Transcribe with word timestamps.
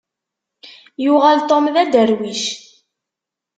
Yuɣal 1.03 1.39
Tom 1.49 1.65
d 1.73 1.75
aderwic. 1.83 2.43